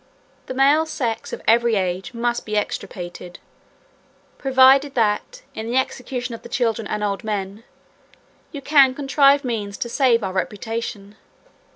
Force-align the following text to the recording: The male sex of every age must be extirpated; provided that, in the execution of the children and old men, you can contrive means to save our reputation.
The 0.47 0.55
male 0.55 0.87
sex 0.87 1.31
of 1.31 1.43
every 1.47 1.75
age 1.75 2.11
must 2.15 2.43
be 2.43 2.57
extirpated; 2.57 3.37
provided 4.39 4.95
that, 4.95 5.43
in 5.53 5.67
the 5.69 5.77
execution 5.77 6.33
of 6.33 6.41
the 6.41 6.49
children 6.49 6.87
and 6.87 7.03
old 7.03 7.23
men, 7.23 7.63
you 8.51 8.63
can 8.63 8.95
contrive 8.95 9.43
means 9.43 9.77
to 9.77 9.89
save 9.89 10.23
our 10.23 10.33
reputation. 10.33 11.17